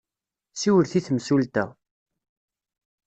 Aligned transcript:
Siwlet 0.53 0.93
i 0.99 1.01
temsulta. 1.07 1.65